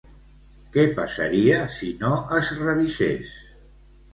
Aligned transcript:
Què 0.75 0.85
passaria 0.99 1.59
si 1.75 1.91
no 2.01 2.11
es 2.39 2.51
revisés? 2.63 3.39